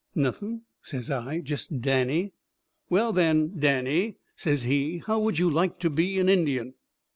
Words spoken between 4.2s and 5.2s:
says he, "how